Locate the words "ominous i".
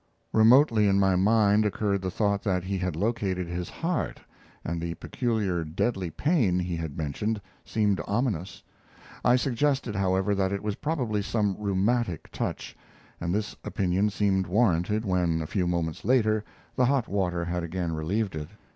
8.07-9.35